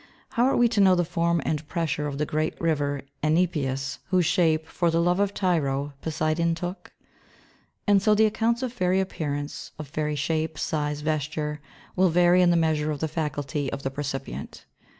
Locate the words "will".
11.95-12.09